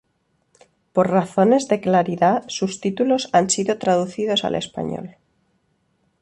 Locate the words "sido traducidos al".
3.51-4.55